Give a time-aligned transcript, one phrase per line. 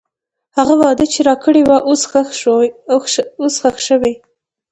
[0.57, 2.01] هغه وعده چې راکړې وه، اوس
[3.59, 4.13] ښخ شوې.